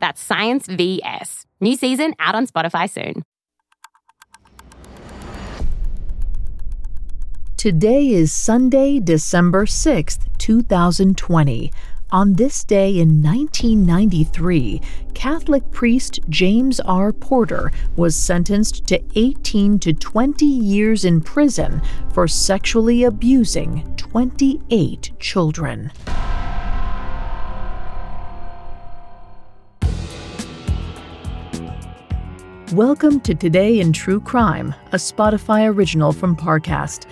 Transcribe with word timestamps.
That's 0.00 0.20
Science 0.20 0.66
VS. 0.66 1.46
New 1.60 1.76
season 1.76 2.14
out 2.18 2.34
on 2.34 2.46
Spotify 2.46 2.88
soon. 2.88 3.22
Today 7.56 8.08
is 8.08 8.32
Sunday, 8.32 8.98
December 8.98 9.66
6th, 9.66 10.20
2020. 10.38 11.70
On 12.10 12.32
this 12.32 12.64
day 12.64 12.98
in 12.98 13.22
1993, 13.22 14.80
Catholic 15.12 15.70
priest 15.70 16.20
James 16.30 16.80
R. 16.80 17.12
Porter 17.12 17.70
was 17.96 18.16
sentenced 18.16 18.86
to 18.86 19.00
18 19.14 19.78
to 19.80 19.92
20 19.92 20.44
years 20.44 21.04
in 21.04 21.20
prison 21.20 21.82
for 22.12 22.26
sexually 22.26 23.04
abusing 23.04 23.94
28 23.96 25.12
children. 25.20 25.92
Welcome 32.74 33.18
to 33.22 33.34
Today 33.34 33.80
in 33.80 33.92
True 33.92 34.20
Crime, 34.20 34.72
a 34.92 34.96
Spotify 34.96 35.68
original 35.68 36.12
from 36.12 36.36
Parcast. 36.36 37.06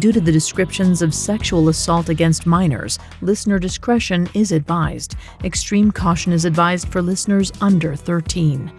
Due 0.00 0.10
to 0.10 0.20
the 0.20 0.32
descriptions 0.32 1.02
of 1.02 1.14
sexual 1.14 1.68
assault 1.68 2.08
against 2.08 2.46
minors, 2.46 2.98
listener 3.20 3.60
discretion 3.60 4.28
is 4.34 4.50
advised. 4.50 5.14
Extreme 5.44 5.92
caution 5.92 6.32
is 6.32 6.44
advised 6.44 6.88
for 6.88 7.00
listeners 7.00 7.52
under 7.60 7.94
13. 7.94 8.72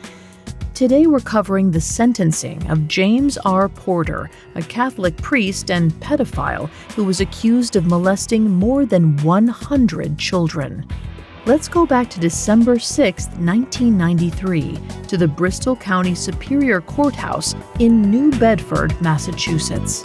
Today 0.74 1.08
we're 1.08 1.22
covering 1.22 1.72
the 1.72 1.80
sentencing 1.80 2.70
of 2.70 2.86
James 2.90 3.38
R. 3.46 3.70
Porter, 3.70 4.30
a 4.56 4.62
Catholic 4.62 5.16
priest 5.16 5.72
and 5.72 5.94
pedophile 6.02 6.68
who 6.98 7.06
was 7.06 7.22
accused 7.22 7.78
of 7.78 7.86
molesting 7.86 8.50
more 8.50 8.86
than 8.86 9.16
100 9.24 10.20
children. 10.20 10.86
Let's 11.48 11.68
go 11.68 11.86
back 11.86 12.10
to 12.10 12.20
December 12.20 12.80
6, 12.80 13.28
1993, 13.38 14.80
to 15.10 15.16
the 15.16 15.28
Bristol 15.28 15.76
County 15.76 16.16
Superior 16.16 16.82
Courthouse 16.82 17.54
in 17.78 18.02
New 18.02 18.32
Bedford, 18.32 19.00
Massachusetts. 19.00 20.02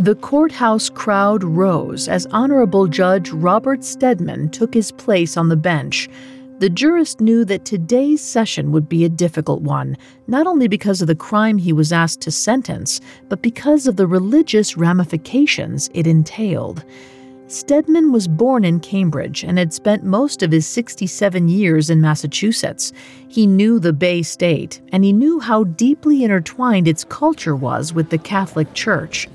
The 0.00 0.16
courthouse 0.20 0.88
crowd 0.88 1.44
rose 1.44 2.08
as 2.08 2.26
Honorable 2.32 2.88
Judge 2.88 3.30
Robert 3.30 3.84
Steadman 3.84 4.48
took 4.48 4.74
his 4.74 4.90
place 4.90 5.36
on 5.36 5.48
the 5.48 5.56
bench. 5.56 6.08
The 6.58 6.70
jurist 6.70 7.20
knew 7.20 7.44
that 7.44 7.66
today's 7.66 8.22
session 8.22 8.72
would 8.72 8.88
be 8.88 9.04
a 9.04 9.10
difficult 9.10 9.60
one, 9.60 9.94
not 10.26 10.46
only 10.46 10.68
because 10.68 11.02
of 11.02 11.06
the 11.06 11.14
crime 11.14 11.58
he 11.58 11.74
was 11.74 11.92
asked 11.92 12.22
to 12.22 12.30
sentence, 12.30 12.98
but 13.28 13.42
because 13.42 13.86
of 13.86 13.96
the 13.96 14.06
religious 14.06 14.74
ramifications 14.74 15.90
it 15.92 16.06
entailed. 16.06 16.82
Steadman 17.46 18.10
was 18.10 18.26
born 18.26 18.64
in 18.64 18.80
Cambridge 18.80 19.44
and 19.44 19.58
had 19.58 19.74
spent 19.74 20.02
most 20.02 20.42
of 20.42 20.50
his 20.50 20.66
67 20.66 21.46
years 21.46 21.90
in 21.90 22.00
Massachusetts. 22.00 22.90
He 23.28 23.46
knew 23.46 23.78
the 23.78 23.92
Bay 23.92 24.22
State, 24.22 24.80
and 24.92 25.04
he 25.04 25.12
knew 25.12 25.38
how 25.38 25.64
deeply 25.64 26.24
intertwined 26.24 26.88
its 26.88 27.04
culture 27.04 27.54
was 27.54 27.92
with 27.92 28.08
the 28.08 28.18
Catholic 28.18 28.72
Church. 28.72 29.28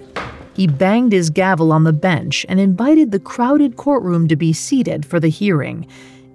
He 0.55 0.65
banged 0.65 1.11
his 1.11 1.29
gavel 1.29 1.71
on 1.71 1.83
the 1.83 1.93
bench 1.93 2.47
and 2.49 2.59
invited 2.59 3.11
the 3.11 3.19
crowded 3.19 3.77
courtroom 3.77 4.27
to 4.27 4.35
be 4.35 4.53
seated 4.53 5.05
for 5.05 5.19
the 5.19 5.29
hearing. 5.29 5.87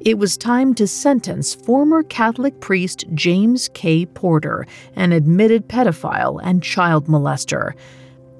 It 0.06 0.18
was 0.18 0.36
time 0.36 0.72
to 0.74 0.86
sentence 0.86 1.52
former 1.52 2.04
Catholic 2.04 2.60
priest 2.60 3.06
James 3.12 3.68
K. 3.74 4.06
Porter, 4.06 4.64
an 4.94 5.10
admitted 5.10 5.68
pedophile 5.68 6.38
and 6.44 6.62
child 6.62 7.08
molester. 7.08 7.72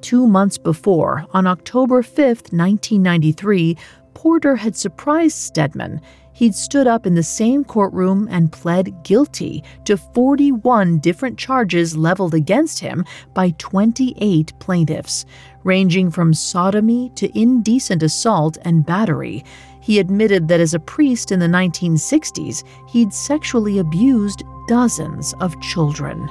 Two 0.00 0.28
months 0.28 0.59
before, 0.59 1.27
on 1.32 1.44
October 1.49 2.04
5, 2.04 2.16
1993, 2.53 3.77
Porter 4.15 4.54
had 4.54 4.77
surprised 4.77 5.38
Steadman. 5.38 6.00
He'd 6.32 6.54
stood 6.54 6.87
up 6.87 7.04
in 7.04 7.16
the 7.16 7.25
same 7.25 7.65
courtroom 7.65 8.28
and 8.31 8.53
pled 8.53 9.03
guilty 9.03 9.65
to 9.87 9.97
41 9.97 11.00
different 11.00 11.37
charges 11.37 11.97
leveled 11.97 12.34
against 12.34 12.78
him 12.78 13.04
by 13.34 13.50
28 13.59 14.53
plaintiffs, 14.60 15.27
ranging 15.65 16.12
from 16.12 16.33
sodomy 16.33 17.10
to 17.16 17.37
indecent 17.37 18.04
assault 18.04 18.56
and 18.62 18.87
battery. 18.87 19.43
He 19.86 20.00
admitted 20.00 20.48
that 20.48 20.58
as 20.58 20.74
a 20.74 20.80
priest 20.80 21.30
in 21.30 21.38
the 21.38 21.47
1960s, 21.47 22.64
he'd 22.88 23.12
sexually 23.12 23.78
abused 23.78 24.42
dozens 24.66 25.32
of 25.34 25.60
children. 25.60 26.26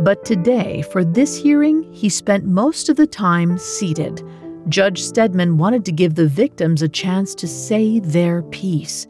But 0.00 0.26
today, 0.26 0.82
for 0.92 1.04
this 1.04 1.38
hearing, 1.38 1.90
he 1.90 2.10
spent 2.10 2.44
most 2.44 2.90
of 2.90 2.96
the 2.96 3.06
time 3.06 3.56
seated. 3.56 4.22
Judge 4.68 5.02
Steadman 5.02 5.56
wanted 5.56 5.86
to 5.86 5.92
give 5.92 6.16
the 6.16 6.28
victims 6.28 6.82
a 6.82 6.88
chance 6.88 7.34
to 7.36 7.48
say 7.48 7.98
their 7.98 8.42
piece. 8.42 9.06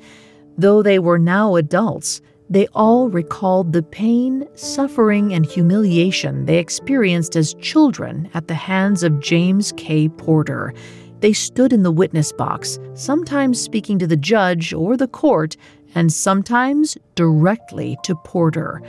Though 0.58 0.80
they 0.80 1.00
were 1.00 1.18
now 1.18 1.56
adults, 1.56 2.20
they 2.50 2.66
all 2.74 3.08
recalled 3.08 3.72
the 3.72 3.82
pain, 3.82 4.46
suffering, 4.56 5.32
and 5.32 5.46
humiliation 5.46 6.44
they 6.46 6.58
experienced 6.58 7.36
as 7.36 7.54
children 7.54 8.28
at 8.34 8.48
the 8.48 8.54
hands 8.54 9.04
of 9.04 9.20
James 9.20 9.72
K. 9.76 10.08
Porter. 10.08 10.74
They 11.20 11.32
stood 11.32 11.72
in 11.72 11.84
the 11.84 11.92
witness 11.92 12.32
box, 12.32 12.78
sometimes 12.94 13.60
speaking 13.60 14.00
to 14.00 14.06
the 14.06 14.16
judge 14.16 14.72
or 14.72 14.96
the 14.96 15.06
court, 15.06 15.56
and 15.94 16.12
sometimes 16.12 16.98
directly 17.14 17.96
to 18.02 18.16
Porter. 18.16 18.82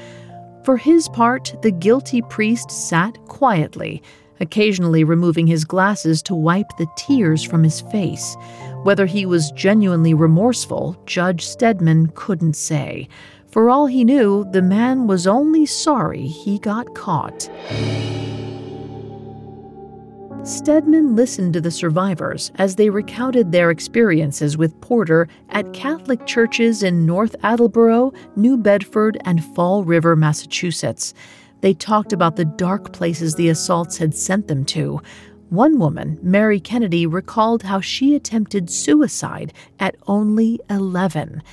For 0.63 0.77
his 0.77 1.07
part, 1.09 1.55
the 1.61 1.71
guilty 1.71 2.21
priest 2.23 2.71
sat 2.71 3.17
quietly, 3.25 4.01
occasionally 4.39 5.03
removing 5.03 5.45
his 5.45 5.66
glasses 5.66 6.23
to 6.23 6.35
wipe 6.35 6.77
the 6.77 6.88
tears 6.97 7.44
from 7.44 7.63
his 7.63 7.81
face. 7.81 8.35
Whether 8.83 9.05
he 9.05 9.25
was 9.27 9.51
genuinely 9.51 10.16
remorseful, 10.16 11.00
Judge 11.05 11.45
Steadman 11.45 12.11
couldn't 12.16 12.55
say. 12.55 13.07
For 13.51 13.69
all 13.69 13.85
he 13.85 14.06
knew, 14.06 14.45
the 14.51 14.62
man 14.62 15.07
was 15.07 15.28
only 15.28 15.66
sorry 15.66 16.25
he 16.25 16.57
got 16.57 16.95
caught. 16.95 17.50
Steadman 20.44 21.16
listened 21.17 21.53
to 21.53 21.62
the 21.62 21.69
survivors 21.69 22.51
as 22.56 22.75
they 22.75 22.89
recounted 22.89 23.51
their 23.51 23.69
experiences 23.69 24.57
with 24.57 24.79
Porter 24.79 25.28
at 25.50 25.73
Catholic 25.73 26.25
churches 26.25 26.81
in 26.81 27.06
North 27.06 27.35
Attleboro, 27.44 28.13
New 28.38 28.57
Bedford, 28.57 29.17
and 29.25 29.44
Fall 29.53 29.83
River, 29.83 30.16
Massachusetts. 30.16 31.13
They 31.59 31.73
talked 31.73 32.13
about 32.13 32.38
the 32.38 32.45
dark 32.45 32.94
places 32.94 33.35
the 33.35 33.50
assaults 33.50 33.97
had 33.97 34.16
sent 34.16 34.47
them 34.47 34.63
to. 34.66 35.01
One 35.50 35.78
woman, 35.78 36.18
Mary 36.23 36.62
Kennedy, 36.62 37.06
recalled 37.06 37.63
how 37.63 37.81
she 37.81 38.16
attempted 38.16 38.69
suicide 38.69 39.53
at 39.79 39.97
only 40.07 40.62
11. 40.69 41.44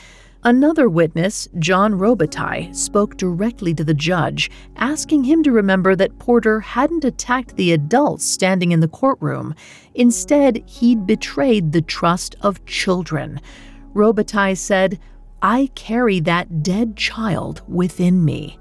Another 0.48 0.88
witness, 0.88 1.47
John 1.59 1.92
Robitaille, 1.92 2.75
spoke 2.75 3.19
directly 3.19 3.75
to 3.75 3.84
the 3.84 3.92
judge, 3.92 4.50
asking 4.76 5.25
him 5.25 5.42
to 5.42 5.53
remember 5.53 5.94
that 5.94 6.19
Porter 6.19 6.60
hadn't 6.60 7.04
attacked 7.04 7.54
the 7.56 7.72
adults 7.72 8.25
standing 8.25 8.72
in 8.72 8.81
the 8.81 8.88
courtroom. 8.88 9.54
Instead, 9.94 10.62
he'd 10.66 11.06
betrayed 11.06 11.72
the 11.72 11.82
trust 11.82 12.34
of 12.41 12.64
children. 12.64 13.42
Robitaille 13.92 14.56
said, 14.56 14.98
I 15.42 15.68
carry 15.74 16.18
that 16.21 16.62
dead 16.62 16.97
child 16.97 17.60
within 17.68 18.24
me. 18.24 18.59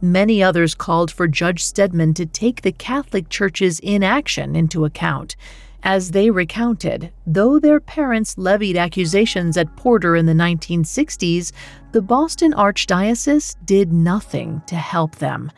Many 0.00 0.42
others 0.42 0.74
called 0.74 1.12
for 1.12 1.28
Judge 1.28 1.62
Steadman 1.62 2.14
to 2.14 2.26
take 2.26 2.62
the 2.62 2.72
Catholic 2.72 3.28
Church's 3.28 3.78
inaction 3.78 4.56
into 4.56 4.84
account. 4.84 5.36
As 5.86 6.12
they 6.12 6.30
recounted, 6.30 7.12
though 7.26 7.58
their 7.58 7.78
parents 7.78 8.38
levied 8.38 8.78
accusations 8.78 9.58
at 9.58 9.76
Porter 9.76 10.16
in 10.16 10.24
the 10.24 10.32
1960s, 10.32 11.52
the 11.92 12.00
Boston 12.00 12.54
Archdiocese 12.54 13.54
did 13.66 13.92
nothing 13.92 14.62
to 14.66 14.76
help 14.76 15.16
them. 15.16 15.52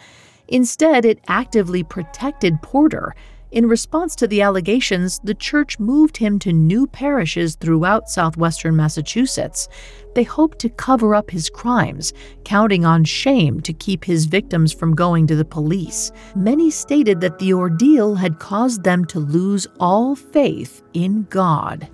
Instead, 0.48 1.04
it 1.04 1.20
actively 1.28 1.84
protected 1.84 2.60
Porter 2.60 3.14
in 3.52 3.68
response 3.68 4.16
to 4.16 4.26
the 4.26 4.42
allegations, 4.42 5.20
the 5.22 5.34
church 5.34 5.78
moved 5.78 6.16
him 6.16 6.38
to 6.40 6.52
new 6.52 6.86
parishes 6.86 7.54
throughout 7.54 8.08
southwestern 8.08 8.74
Massachusetts. 8.74 9.68
They 10.16 10.24
hoped 10.24 10.58
to 10.60 10.68
cover 10.68 11.14
up 11.14 11.30
his 11.30 11.48
crimes, 11.48 12.12
counting 12.44 12.84
on 12.84 13.04
shame 13.04 13.60
to 13.60 13.72
keep 13.72 14.04
his 14.04 14.24
victims 14.24 14.72
from 14.72 14.96
going 14.96 15.28
to 15.28 15.36
the 15.36 15.44
police. 15.44 16.10
Many 16.34 16.70
stated 16.70 17.20
that 17.20 17.38
the 17.38 17.52
ordeal 17.52 18.16
had 18.16 18.40
caused 18.40 18.82
them 18.82 19.04
to 19.06 19.20
lose 19.20 19.68
all 19.78 20.16
faith 20.16 20.82
in 20.92 21.24
God. 21.30 21.88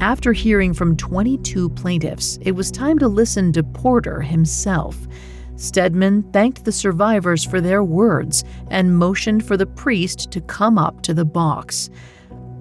After 0.00 0.32
hearing 0.32 0.72
from 0.72 0.96
22 0.96 1.68
plaintiffs, 1.70 2.38
it 2.42 2.52
was 2.52 2.70
time 2.70 2.98
to 3.00 3.08
listen 3.08 3.52
to 3.52 3.62
Porter 3.62 4.20
himself. 4.20 5.06
Steadman 5.56 6.22
thanked 6.32 6.64
the 6.64 6.72
survivors 6.72 7.44
for 7.44 7.60
their 7.60 7.82
words 7.82 8.44
and 8.70 8.96
motioned 8.96 9.44
for 9.44 9.56
the 9.56 9.66
priest 9.66 10.30
to 10.30 10.40
come 10.42 10.78
up 10.78 11.02
to 11.02 11.14
the 11.14 11.24
box. 11.24 11.90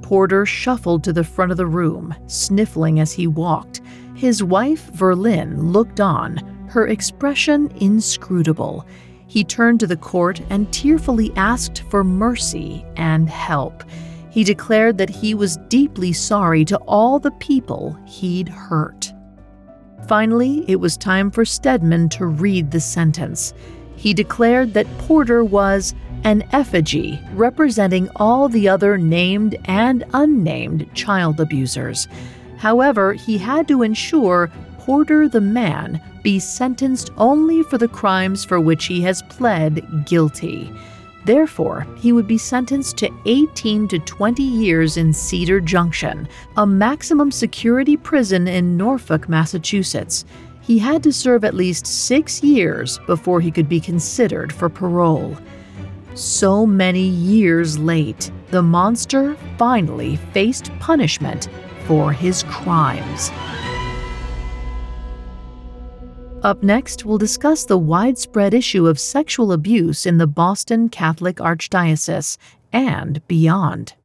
Porter 0.01 0.45
shuffled 0.45 1.03
to 1.03 1.13
the 1.13 1.23
front 1.23 1.51
of 1.51 1.57
the 1.57 1.65
room, 1.65 2.15
sniffling 2.27 2.99
as 2.99 3.11
he 3.11 3.27
walked. 3.27 3.81
His 4.15 4.43
wife, 4.43 4.91
Verlin, 4.93 5.73
looked 5.73 5.99
on, 5.99 6.37
her 6.69 6.87
expression 6.87 7.71
inscrutable. 7.77 8.85
He 9.27 9.43
turned 9.43 9.79
to 9.81 9.87
the 9.87 9.97
court 9.97 10.41
and 10.49 10.71
tearfully 10.71 11.31
asked 11.35 11.83
for 11.89 12.03
mercy 12.03 12.85
and 12.95 13.29
help. 13.29 13.83
He 14.29 14.43
declared 14.43 14.97
that 14.99 15.09
he 15.09 15.33
was 15.33 15.57
deeply 15.69 16.13
sorry 16.13 16.63
to 16.65 16.77
all 16.79 17.19
the 17.19 17.31
people 17.31 17.97
he'd 18.05 18.47
hurt. 18.47 19.11
Finally, 20.07 20.63
it 20.67 20.79
was 20.79 20.97
time 20.97 21.31
for 21.31 21.43
Steadman 21.43 22.09
to 22.09 22.25
read 22.25 22.69
the 22.69 22.79
sentence. 22.79 23.53
He 23.95 24.13
declared 24.13 24.73
that 24.73 24.97
Porter 24.99 25.43
was 25.43 25.95
an 26.23 26.43
effigy 26.51 27.19
representing 27.33 28.09
all 28.15 28.47
the 28.47 28.67
other 28.69 28.97
named 28.97 29.57
and 29.65 30.03
unnamed 30.13 30.87
child 30.93 31.39
abusers. 31.39 32.07
However, 32.57 33.13
he 33.13 33.37
had 33.37 33.67
to 33.67 33.81
ensure 33.81 34.51
Porter 34.79 35.27
the 35.27 35.41
man 35.41 36.01
be 36.21 36.39
sentenced 36.39 37.11
only 37.17 37.63
for 37.63 37.77
the 37.77 37.87
crimes 37.87 38.45
for 38.45 38.59
which 38.59 38.85
he 38.85 39.01
has 39.01 39.23
pled 39.23 40.05
guilty. 40.05 40.71
Therefore, 41.25 41.87
he 41.97 42.11
would 42.11 42.27
be 42.27 42.37
sentenced 42.37 42.97
to 42.97 43.11
18 43.25 43.87
to 43.87 43.99
20 43.99 44.43
years 44.43 44.97
in 44.97 45.11
Cedar 45.11 45.59
Junction, 45.59 46.27
a 46.55 46.67
maximum 46.67 47.31
security 47.31 47.97
prison 47.97 48.47
in 48.47 48.77
Norfolk, 48.77 49.27
Massachusetts. 49.27 50.23
He 50.61 50.77
had 50.77 51.01
to 51.03 51.11
serve 51.11 51.43
at 51.43 51.55
least 51.55 51.87
six 51.87 52.43
years 52.43 52.99
before 53.07 53.41
he 53.41 53.51
could 53.51 53.67
be 53.67 53.79
considered 53.79 54.53
for 54.53 54.69
parole. 54.69 55.35
So 56.13 56.65
many 56.65 57.07
years 57.07 57.77
late, 57.77 58.31
the 58.51 58.61
monster 58.61 59.35
finally 59.57 60.17
faced 60.31 60.71
punishment 60.79 61.49
for 61.87 62.13
his 62.13 62.43
crimes. 62.43 63.31
Up 66.45 66.61
next, 66.61 67.05
we'll 67.05 67.17
discuss 67.17 67.65
the 67.65 67.79
widespread 67.79 68.53
issue 68.53 68.85
of 68.85 68.99
sexual 68.99 69.51
abuse 69.51 70.05
in 70.05 70.19
the 70.19 70.27
Boston 70.27 70.89
Catholic 70.89 71.37
Archdiocese 71.37 72.37
and 72.71 73.27
beyond. 73.27 73.95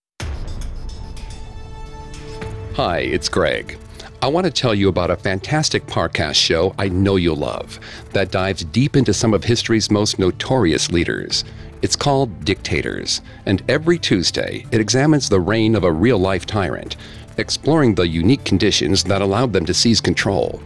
Hi, 2.76 3.00
it's 3.00 3.28
Greg. 3.28 3.76
I 4.22 4.28
want 4.28 4.46
to 4.46 4.50
tell 4.50 4.74
you 4.74 4.88
about 4.88 5.10
a 5.10 5.18
fantastic 5.18 5.84
podcast 5.84 6.36
show 6.36 6.74
I 6.78 6.88
know 6.88 7.16
you'll 7.16 7.36
love 7.36 7.78
that 8.14 8.30
dives 8.30 8.64
deep 8.64 8.96
into 8.96 9.12
some 9.12 9.34
of 9.34 9.44
history's 9.44 9.90
most 9.90 10.18
notorious 10.18 10.90
leaders. 10.90 11.44
It's 11.82 11.94
called 11.94 12.46
Dictators, 12.46 13.20
and 13.44 13.62
every 13.68 13.98
Tuesday 13.98 14.64
it 14.70 14.80
examines 14.80 15.28
the 15.28 15.40
reign 15.40 15.74
of 15.74 15.84
a 15.84 15.92
real 15.92 16.18
life 16.18 16.46
tyrant, 16.46 16.96
exploring 17.36 17.96
the 17.96 18.08
unique 18.08 18.44
conditions 18.44 19.04
that 19.04 19.20
allowed 19.20 19.52
them 19.52 19.66
to 19.66 19.74
seize 19.74 20.00
control. 20.00 20.62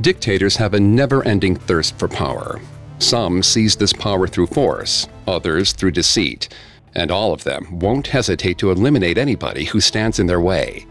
Dictators 0.00 0.54
have 0.56 0.74
a 0.74 0.80
never 0.80 1.26
ending 1.26 1.56
thirst 1.56 1.98
for 1.98 2.06
power. 2.06 2.60
Some 3.00 3.42
seize 3.42 3.74
this 3.74 3.92
power 3.92 4.28
through 4.28 4.46
force, 4.46 5.08
others 5.26 5.72
through 5.72 5.90
deceit, 5.90 6.48
and 6.94 7.10
all 7.10 7.32
of 7.32 7.42
them 7.42 7.80
won't 7.80 8.06
hesitate 8.06 8.58
to 8.58 8.70
eliminate 8.70 9.18
anybody 9.18 9.64
who 9.64 9.80
stands 9.80 10.20
in 10.20 10.26
their 10.26 10.40
way. 10.40 10.86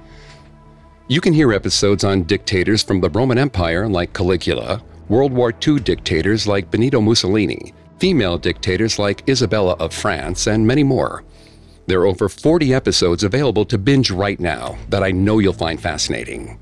You 1.07 1.21
can 1.21 1.31
hear 1.31 1.53
episodes 1.53 2.03
on 2.03 2.23
dictators 2.23 2.83
from 2.83 2.99
the 2.99 3.09
Roman 3.09 3.37
Empire 3.37 3.87
like 3.87 4.11
Caligula, 4.11 4.83
World 5.07 5.31
War 5.31 5.53
II 5.65 5.79
dictators 5.79 6.45
like 6.45 6.69
Benito 6.69 6.99
Mussolini, 6.99 7.73
female 7.99 8.37
dictators 8.37 8.99
like 8.99 9.27
Isabella 9.29 9.73
of 9.79 9.93
France, 9.93 10.47
and 10.47 10.67
many 10.67 10.83
more. 10.83 11.23
There 11.85 12.01
are 12.01 12.07
over 12.07 12.27
40 12.27 12.73
episodes 12.73 13.23
available 13.23 13.63
to 13.65 13.77
binge 13.77 14.11
right 14.11 14.37
now 14.37 14.77
that 14.89 15.01
I 15.01 15.11
know 15.11 15.39
you'll 15.39 15.53
find 15.53 15.81
fascinating. 15.81 16.59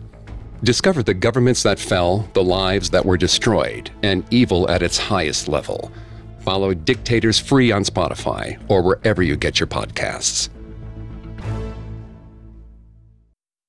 Discover 0.65 1.03
the 1.03 1.13
governments 1.13 1.61
that 1.61 1.77
fell, 1.77 2.27
the 2.33 2.43
lives 2.43 2.89
that 2.89 3.05
were 3.05 3.17
destroyed, 3.17 3.91
and 4.01 4.25
evil 4.31 4.67
at 4.67 4.81
its 4.81 4.97
highest 4.97 5.47
level. 5.47 5.91
Follow 6.39 6.73
Dictators 6.73 7.37
free 7.39 7.71
on 7.71 7.83
Spotify 7.83 8.59
or 8.67 8.81
wherever 8.81 9.21
you 9.21 9.35
get 9.35 9.59
your 9.59 9.67
podcasts. 9.67 10.49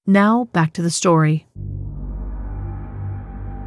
Now, 0.07 0.45
back 0.55 0.73
to 0.73 0.81
the 0.81 0.91
story. 0.91 1.47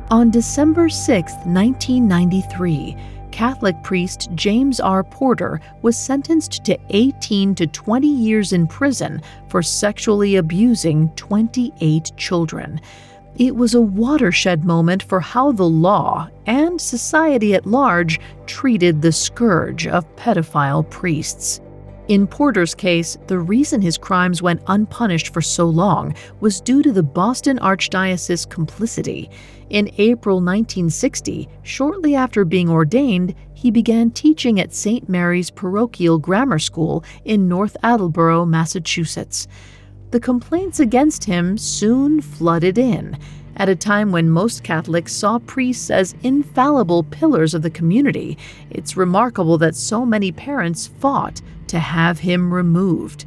On 0.09 0.31
December 0.31 0.89
6, 0.89 1.31
1993, 1.45 2.97
Catholic 3.31 3.75
priest 3.83 4.29
James 4.33 4.79
R. 4.79 5.03
Porter 5.03 5.61
was 5.83 5.95
sentenced 5.95 6.65
to 6.65 6.79
18 6.89 7.53
to 7.53 7.67
20 7.67 8.07
years 8.07 8.53
in 8.53 8.65
prison 8.65 9.21
for 9.49 9.61
sexually 9.61 10.37
abusing 10.37 11.09
28 11.15 12.11
children. 12.17 12.81
It 13.35 13.55
was 13.55 13.73
a 13.73 13.81
watershed 13.81 14.65
moment 14.65 15.03
for 15.03 15.19
how 15.19 15.51
the 15.51 15.69
law 15.69 16.29
and 16.45 16.79
society 16.79 17.55
at 17.55 17.65
large 17.65 18.19
treated 18.47 19.01
the 19.01 19.11
scourge 19.11 19.87
of 19.87 20.15
pedophile 20.15 20.89
priests. 20.89 21.61
In 22.09 22.25
Porter's 22.25 22.73
case, 22.73 23.17
the 23.27 23.37
reason 23.37 23.83
his 23.83 23.95
crimes 23.95 24.41
went 24.41 24.63
unpunished 24.65 25.31
for 25.31 25.41
so 25.41 25.69
long 25.69 26.15
was 26.39 26.59
due 26.59 26.81
to 26.81 26.91
the 26.91 27.03
Boston 27.03 27.59
Archdiocese 27.59 28.49
complicity. 28.49 29.29
In 29.69 29.91
April 29.99 30.37
1960, 30.37 31.47
shortly 31.61 32.15
after 32.15 32.43
being 32.45 32.67
ordained, 32.67 33.35
he 33.53 33.69
began 33.69 34.09
teaching 34.09 34.59
at 34.59 34.73
St. 34.73 35.07
Mary's 35.07 35.51
Parochial 35.51 36.17
Grammar 36.17 36.57
School 36.57 37.03
in 37.25 37.47
North 37.47 37.77
Attleboro, 37.83 38.43
Massachusetts. 38.43 39.47
The 40.11 40.19
complaints 40.19 40.79
against 40.79 41.25
him 41.25 41.57
soon 41.57 42.21
flooded 42.21 42.79
in. 42.79 43.17
At 43.57 43.69
a 43.69 43.75
time 43.75 44.11
when 44.11 44.29
most 44.29 44.63
Catholics 44.63 45.13
saw 45.13 45.37
priests 45.37 45.91
as 45.91 46.15
infallible 46.23 47.03
pillars 47.03 47.53
of 47.53 47.61
the 47.61 47.69
community, 47.69 48.37
it's 48.71 48.97
remarkable 48.97 49.59
that 49.59 49.75
so 49.75 50.05
many 50.05 50.31
parents 50.31 50.87
fought 50.87 51.41
to 51.67 51.77
have 51.77 52.19
him 52.19 52.51
removed. 52.51 53.25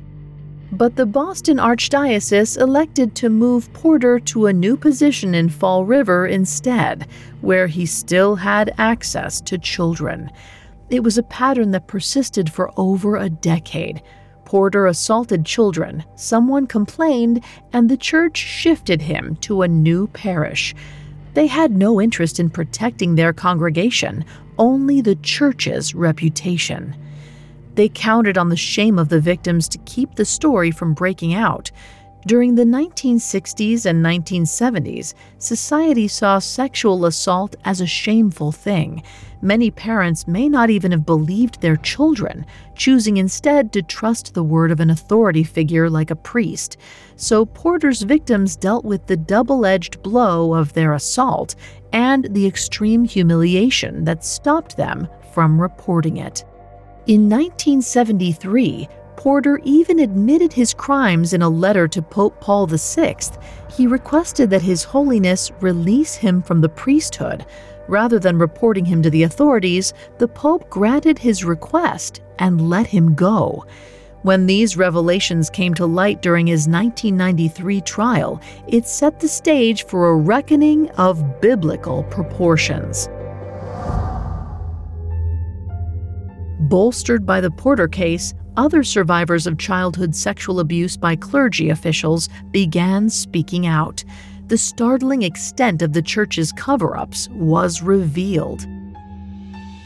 But 0.73 0.96
the 0.96 1.06
Boston 1.06 1.58
Archdiocese 1.58 2.58
elected 2.58 3.14
to 3.17 3.28
move 3.28 3.73
Porter 3.75 4.18
to 4.21 4.47
a 4.47 4.52
new 4.52 4.76
position 4.76 5.35
in 5.35 5.50
Fall 5.50 5.85
River 5.85 6.26
instead, 6.26 7.06
where 7.42 7.66
he 7.68 7.87
still 7.87 8.37
had 8.37 8.75
access 8.78 9.40
to 9.42 9.59
children. 9.59 10.30
It 10.90 11.04
was 11.04 11.18
a 11.18 11.23
pattern 11.23 11.71
that 11.73 11.87
persisted 11.87 12.50
for 12.50 12.73
over 12.76 13.16
a 13.16 13.28
decade. 13.28 14.02
Porter 14.44 14.87
assaulted 14.87 15.46
children, 15.46 16.04
someone 16.16 16.66
complained, 16.66 17.42
and 17.72 17.88
the 17.88 17.96
church 17.96 18.37
shifted 18.37 19.02
him 19.02 19.37
to 19.37 19.62
a 19.62 19.68
new 19.68 20.06
parish. 20.08 20.75
They 21.34 21.46
had 21.46 21.72
no 21.72 22.00
interest 22.00 22.38
in 22.38 22.50
protecting 22.50 23.14
their 23.14 23.32
congregation, 23.32 24.25
only 24.58 25.00
the 25.00 25.16
church's 25.16 25.94
reputation. 25.94 26.94
They 27.75 27.88
counted 27.88 28.37
on 28.37 28.50
the 28.50 28.56
shame 28.56 28.99
of 28.99 29.08
the 29.08 29.20
victims 29.20 29.68
to 29.70 29.78
keep 29.78 30.14
the 30.14 30.26
story 30.26 30.70
from 30.70 30.92
breaking 30.92 31.32
out. 31.32 31.70
During 32.25 32.55
the 32.55 32.64
1960s 32.64 33.85
and 33.85 34.05
1970s, 34.05 35.14
society 35.38 36.07
saw 36.07 36.38
sexual 36.38 37.05
assault 37.05 37.57
as 37.64 37.81
a 37.81 37.87
shameful 37.87 38.52
thing. 38.52 39.02
Many 39.41 39.73
parents 39.73 40.29
may 40.29 40.49
not 40.49 40.71
even 40.71 40.93
have 40.93 41.05
believed 41.05 41.61
their 41.61 41.75
children, 41.75 42.47
choosing 42.76 43.17
instead 43.17 43.73
to 43.73 43.83
trust 43.83 44.35
the 44.35 44.45
word 44.45 44.71
of 44.71 44.79
an 44.79 44.91
authority 44.91 45.43
figure 45.43 45.91
like 45.91 46.12
a 46.12 46.17
priest. 46.17 46.76
So 47.17 47.45
Porter's 47.45 48.02
victims 48.02 48.55
dealt 48.55 48.85
with 48.85 49.05
the 49.09 49.17
double 49.17 49.67
edged 49.67 50.00
blow 50.00 50.55
of 50.55 50.73
their 50.75 50.93
assault 50.93 51.57
and 51.93 52.29
the 52.31 52.47
extreme 52.47 53.05
humiliation 53.05 54.05
that 54.05 54.25
stopped 54.25 54.76
them 54.76 55.09
from 55.35 55.61
reporting 55.61 56.19
it. 56.19 56.45
In 57.09 57.29
1973, 57.29 58.87
Porter 59.23 59.61
even 59.62 60.00
admitted 60.00 60.52
his 60.52 60.75
crimes 60.75 61.33
in 61.33 61.43
a 61.43 61.49
letter 61.49 61.87
to 61.87 62.02
Pope 62.02 62.41
Paul 62.41 62.67
VI. 62.67 63.14
He 63.71 63.87
requested 63.87 64.50
that 64.50 64.62
His 64.62 64.83
Holiness 64.83 65.52
release 65.61 66.17
him 66.17 66.43
from 66.43 66.61
the 66.61 66.69
priesthood. 66.69 67.47
Rather 67.87 68.19
than 68.19 68.37
reporting 68.37 68.85
him 68.85 69.00
to 69.00 69.11
the 69.11 69.23
authorities, 69.23 69.95
the 70.19 70.26
Pope 70.26 70.69
granted 70.69 71.21
his 71.21 71.45
request 71.45 72.21
and 72.41 72.69
let 72.69 72.88
him 72.88 73.14
go. 73.14 73.64
When 74.23 74.47
these 74.47 74.76
revelations 74.76 75.50
came 75.50 75.75
to 75.75 75.87
light 75.87 76.21
during 76.21 76.49
his 76.49 76.67
1993 76.67 77.81
trial, 77.83 78.41
it 78.67 78.88
set 78.88 79.21
the 79.21 79.29
stage 79.29 79.87
for 79.87 80.09
a 80.09 80.17
reckoning 80.17 80.91
of 80.99 81.41
biblical 81.41 82.02
proportions. 82.11 83.09
Bolstered 86.69 87.25
by 87.25 87.41
the 87.41 87.52
Porter 87.52 87.87
case, 87.87 88.35
other 88.56 88.82
survivors 88.82 89.47
of 89.47 89.59
childhood 89.59 90.14
sexual 90.14 90.61
abuse 90.61 90.97
by 90.97 91.16
clergy 91.16 91.71
officials 91.71 92.28
began 92.50 93.09
speaking 93.09 93.66
out. 93.66 94.04
The 94.49 94.59
startling 94.59 95.23
extent 95.23 95.82
of 95.82 95.92
the 95.92 96.02
church's 96.02 96.52
cover 96.52 96.97
ups 96.97 97.28
was 97.30 97.82
revealed. 97.82 98.66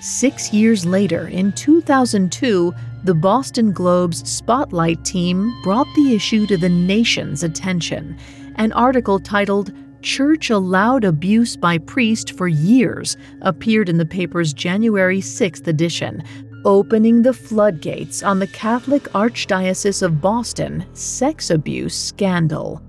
Six 0.00 0.52
years 0.52 0.84
later, 0.84 1.28
in 1.28 1.52
2002, 1.52 2.74
the 3.04 3.14
Boston 3.14 3.72
Globe's 3.72 4.28
Spotlight 4.28 5.04
team 5.04 5.52
brought 5.62 5.86
the 5.94 6.14
issue 6.14 6.46
to 6.46 6.56
the 6.56 6.68
nation's 6.68 7.42
attention. 7.42 8.16
An 8.56 8.72
article 8.72 9.20
titled, 9.20 9.72
Church 10.02 10.50
Allowed 10.50 11.04
Abuse 11.04 11.56
by 11.56 11.78
Priest 11.78 12.32
for 12.36 12.46
Years 12.46 13.16
appeared 13.42 13.88
in 13.88 13.98
the 13.98 14.06
paper's 14.06 14.52
January 14.52 15.20
6th 15.20 15.66
edition, 15.66 16.22
opening 16.66 17.22
the 17.22 17.32
floodgates 17.32 18.24
on 18.24 18.40
the 18.40 18.46
Catholic 18.48 19.04
Archdiocese 19.12 20.02
of 20.02 20.20
Boston 20.20 20.84
sex 20.94 21.50
abuse 21.50 21.94
scandal. 21.94 22.82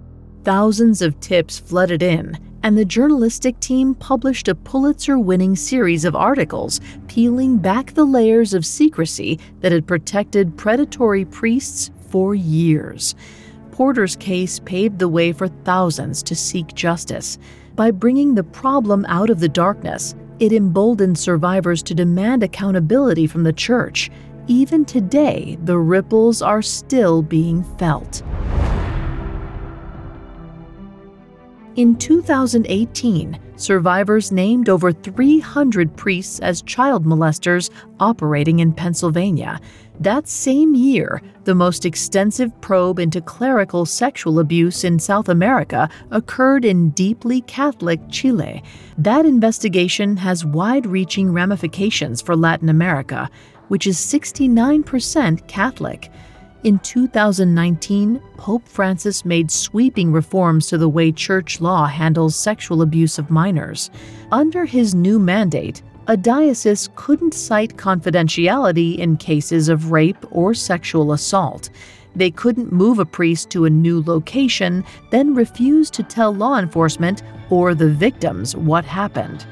Thousands 0.44 1.04
of 1.04 1.20
tips 1.20 1.60
flooded 1.60 2.02
in, 2.02 2.40
and 2.64 2.76
the 2.76 2.84
journalistic 2.84 3.60
team 3.60 3.94
published 3.94 4.48
a 4.48 4.56
Pulitzer 4.56 5.20
winning 5.20 5.56
series 5.56 6.06
of 6.06 6.16
articles 6.16 6.82
peeling 7.08 7.58
back 7.58 7.94
the 7.94 8.04
layers 8.04 8.56
of 8.56 8.66
secrecy 8.66 9.40
that 9.60 9.72
had 9.72 9.86
protected 9.86 10.58
predatory 10.58 11.24
priests 11.24 11.92
for 12.10 12.34
years. 12.34 13.14
Porter's 13.72 14.16
case 14.16 14.58
paved 14.58 14.98
the 14.98 15.08
way 15.08 15.32
for 15.32 15.50
thousands 15.50 16.24
to 16.24 16.36
seek 16.36 16.74
justice. 16.74 17.38
By 17.76 17.92
bringing 17.92 18.34
the 18.34 18.44
problem 18.44 19.06
out 19.08 19.30
of 19.30 19.40
the 19.40 19.50
darkness, 19.50 20.16
it 20.40 20.54
emboldened 20.54 21.18
survivors 21.18 21.82
to 21.84 21.96
demand 21.96 22.44
accountability 22.44 23.28
from 23.28 23.44
the 23.44 23.54
church. 23.54 24.12
Even 24.48 24.86
today, 24.86 25.58
the 25.64 25.78
ripples 25.78 26.42
are 26.42 26.62
still 26.62 27.22
being 27.22 27.64
felt. 27.78 28.24
In 31.76 31.96
2018, 31.96 33.40
survivors 33.56 34.32
named 34.32 34.68
over 34.68 34.92
300 34.92 35.96
priests 35.96 36.40
as 36.40 36.64
child 36.64 37.06
molesters 37.06 37.70
operating 38.00 38.60
in 38.60 38.74
Pennsylvania. 38.74 39.60
That 40.00 40.28
same 40.28 40.76
year, 40.76 41.24
the 41.46 41.56
most 41.56 41.84
extensive 41.84 42.52
probe 42.62 43.00
into 43.00 43.20
clerical 43.20 43.86
sexual 43.86 44.40
abuse 44.40 44.84
in 44.84 45.00
South 45.00 45.28
America 45.28 45.90
occurred 46.12 46.66
in 46.66 46.92
deeply 46.92 47.42
Catholic 47.42 48.00
Chile. 48.10 48.62
That 49.00 49.26
investigation 49.26 50.16
has 50.18 50.46
wide 50.46 50.86
reaching 50.86 51.34
ramifications 51.34 52.22
for 52.22 52.36
Latin 52.36 52.70
America, 52.70 53.30
which 53.70 53.88
is 53.88 53.98
69% 53.98 55.48
Catholic. 55.48 56.12
In 56.64 56.80
2019, 56.80 58.22
Pope 58.36 58.68
Francis 58.68 59.24
made 59.24 59.50
sweeping 59.50 60.12
reforms 60.12 60.68
to 60.68 60.78
the 60.78 60.90
way 60.90 61.12
church 61.12 61.62
law 61.62 61.86
handles 61.86 62.36
sexual 62.36 62.82
abuse 62.82 63.18
of 63.18 63.30
minors. 63.30 63.90
Under 64.32 64.66
his 64.66 64.94
new 64.94 65.18
mandate, 65.18 65.82
a 66.08 66.16
diocese 66.16 66.90
couldn't 66.96 67.34
cite 67.34 67.76
confidentiality 67.76 68.98
in 68.98 69.18
cases 69.18 69.68
of 69.68 69.92
rape 69.92 70.26
or 70.32 70.54
sexual 70.54 71.12
assault. 71.12 71.70
They 72.16 72.32
couldn't 72.32 72.72
move 72.72 73.00
a 73.00 73.06
priest 73.06 73.50
to 73.52 73.66
a 73.66 73.70
new 73.70 74.02
location, 74.02 74.86
then 75.12 75.36
refuse 75.36 75.90
to 75.92 76.04
tell 76.04 76.34
law 76.34 76.58
enforcement 76.58 77.24
or 77.50 77.76
the 77.76 77.90
victims 77.90 78.56
what 78.56 78.86
happened. 78.86 79.46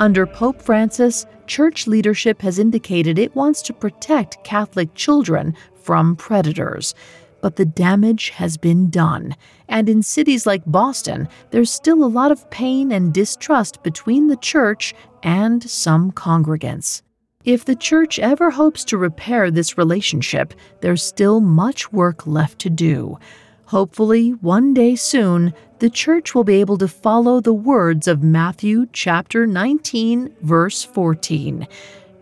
Under 0.00 0.26
Pope 0.26 0.60
Francis, 0.60 1.24
church 1.46 1.86
leadership 1.86 2.42
has 2.42 2.58
indicated 2.58 3.18
it 3.18 3.34
wants 3.34 3.62
to 3.62 3.72
protect 3.72 4.42
Catholic 4.44 4.92
children 4.94 5.54
from 5.82 6.16
predators. 6.16 6.94
But 7.40 7.56
the 7.56 7.64
damage 7.64 8.30
has 8.30 8.56
been 8.56 8.90
done. 8.90 9.36
And 9.68 9.88
in 9.88 10.02
cities 10.02 10.46
like 10.46 10.62
Boston, 10.66 11.28
there's 11.50 11.70
still 11.70 12.04
a 12.04 12.06
lot 12.06 12.32
of 12.32 12.50
pain 12.50 12.90
and 12.92 13.14
distrust 13.14 13.82
between 13.82 14.26
the 14.26 14.36
church 14.36 14.94
and 15.22 15.62
some 15.62 16.12
congregants. 16.12 17.02
If 17.44 17.64
the 17.64 17.76
church 17.76 18.18
ever 18.18 18.50
hopes 18.50 18.84
to 18.86 18.98
repair 18.98 19.50
this 19.50 19.78
relationship, 19.78 20.52
there's 20.80 21.02
still 21.02 21.40
much 21.40 21.92
work 21.92 22.26
left 22.26 22.58
to 22.60 22.70
do. 22.70 23.18
Hopefully, 23.66 24.30
one 24.30 24.74
day 24.74 24.96
soon, 24.96 25.54
the 25.78 25.90
church 25.90 26.34
will 26.34 26.44
be 26.44 26.60
able 26.60 26.78
to 26.78 26.88
follow 26.88 27.40
the 27.40 27.54
words 27.54 28.08
of 28.08 28.22
Matthew 28.22 28.86
chapter 28.92 29.46
19, 29.46 30.34
verse 30.40 30.82
14. 30.82 31.68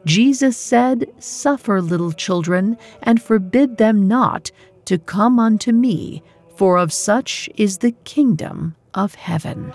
Jesus 0.04 0.56
said, 0.56 1.10
Suffer 1.18 1.80
little 1.80 2.12
children, 2.12 2.76
and 3.02 3.22
forbid 3.22 3.78
them 3.78 4.06
not 4.06 4.50
to 4.86 4.98
come 4.98 5.38
unto 5.38 5.72
me, 5.72 6.22
for 6.56 6.78
of 6.78 6.92
such 6.92 7.48
is 7.56 7.78
the 7.78 7.92
kingdom 8.04 8.74
of 8.94 9.14
heaven. 9.14 9.72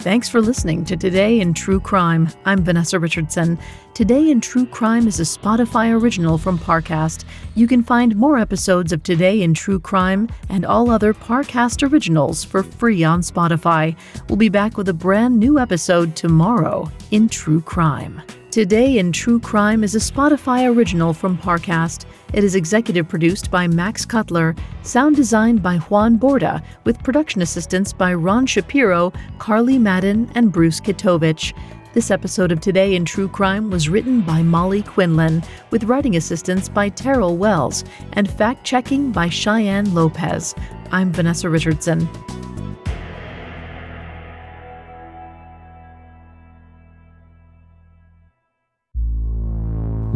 Thanks 0.00 0.28
for 0.28 0.40
listening 0.40 0.84
to 0.84 0.96
Today 0.96 1.40
in 1.40 1.52
True 1.52 1.80
Crime. 1.80 2.28
I'm 2.44 2.62
Vanessa 2.64 3.00
Richardson. 3.00 3.58
Today 3.94 4.30
in 4.30 4.40
True 4.40 4.64
Crime 4.64 5.08
is 5.08 5.18
a 5.18 5.24
Spotify 5.24 5.92
original 5.92 6.38
from 6.38 6.56
Parcast. 6.56 7.24
You 7.56 7.66
can 7.66 7.82
find 7.82 8.14
more 8.14 8.38
episodes 8.38 8.92
of 8.92 9.02
Today 9.02 9.42
in 9.42 9.54
True 9.54 9.80
Crime 9.80 10.28
and 10.50 10.64
all 10.64 10.88
other 10.88 11.12
Parcast 11.12 11.90
originals 11.90 12.44
for 12.44 12.62
free 12.62 13.02
on 13.02 13.22
Spotify. 13.22 13.96
We'll 14.28 14.36
be 14.36 14.48
back 14.48 14.76
with 14.76 14.88
a 14.88 14.94
brand 14.94 15.36
new 15.36 15.58
episode 15.58 16.14
tomorrow 16.14 16.88
in 17.10 17.28
True 17.28 17.60
Crime. 17.60 18.22
Today 18.52 18.98
in 18.98 19.10
True 19.10 19.40
Crime 19.40 19.82
is 19.82 19.96
a 19.96 19.98
Spotify 19.98 20.72
original 20.72 21.12
from 21.12 21.36
Parcast. 21.36 22.04
It 22.34 22.44
is 22.44 22.54
executive 22.54 23.08
produced 23.08 23.50
by 23.50 23.66
Max 23.66 24.04
Cutler, 24.04 24.54
sound 24.82 25.16
designed 25.16 25.62
by 25.62 25.78
Juan 25.78 26.18
Borda, 26.18 26.62
with 26.84 27.02
production 27.02 27.40
assistance 27.40 27.90
by 27.92 28.12
Ron 28.12 28.44
Shapiro, 28.44 29.14
Carly 29.38 29.78
Madden, 29.78 30.30
and 30.34 30.52
Bruce 30.52 30.78
Kitovich. 30.78 31.54
This 31.94 32.10
episode 32.10 32.52
of 32.52 32.60
Today 32.60 32.94
in 32.94 33.06
True 33.06 33.28
Crime 33.28 33.70
was 33.70 33.88
written 33.88 34.20
by 34.20 34.42
Molly 34.42 34.82
Quinlan, 34.82 35.42
with 35.70 35.84
writing 35.84 36.16
assistance 36.16 36.68
by 36.68 36.90
Terrell 36.90 37.38
Wells, 37.38 37.82
and 38.12 38.30
fact 38.30 38.62
checking 38.62 39.10
by 39.10 39.30
Cheyenne 39.30 39.94
Lopez. 39.94 40.54
I'm 40.92 41.10
Vanessa 41.10 41.48
Richardson. 41.48 42.06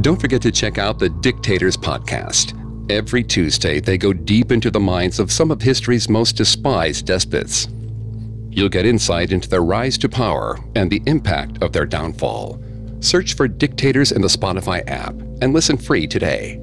Don't 0.03 0.21
forget 0.21 0.43
to 0.43 0.51
check 0.51 0.79
out 0.79 0.99
the 0.99 1.09
Dictators 1.09 1.77
podcast. 1.77 2.59
Every 2.91 3.23
Tuesday, 3.23 3.79
they 3.79 3.97
go 3.97 4.13
deep 4.13 4.51
into 4.51 4.69
the 4.69 4.81
minds 4.81 5.21
of 5.21 5.31
some 5.31 5.53
of 5.53 5.63
history's 5.63 6.09
most 6.09 6.33
despised 6.33 7.07
despots. 7.07 7.69
You'll 8.51 8.69
get 8.69 8.85
insight 8.85 9.31
into 9.31 9.49
their 9.49 9.63
rise 9.63 9.97
to 9.99 10.09
power 10.09 10.59
and 10.75 10.91
the 10.91 11.01
impact 11.07 11.63
of 11.63 11.73
their 11.73 11.87
downfall. 11.87 12.61
Search 12.99 13.37
for 13.37 13.47
Dictators 13.47 14.11
in 14.11 14.23
the 14.23 14.27
Spotify 14.27 14.83
app 14.89 15.15
and 15.41 15.53
listen 15.53 15.77
free 15.77 16.09
today. 16.09 16.59